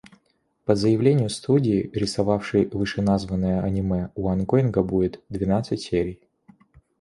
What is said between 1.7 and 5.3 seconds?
рисовавшей вышеназванное аниме, у онгоинга будет